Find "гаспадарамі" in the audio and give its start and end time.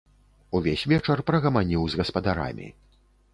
2.01-2.67